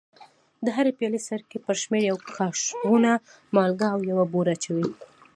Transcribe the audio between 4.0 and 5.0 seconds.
یوه بوره اچوي.